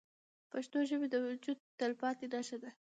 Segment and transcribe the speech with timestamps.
[0.51, 2.69] پښتو زموږ د وجود تلپاتې نښه ده.